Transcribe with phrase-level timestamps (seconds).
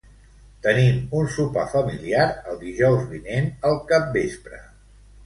[0.67, 4.65] Tenim un sopar familiar el dijous vinent al capvespre.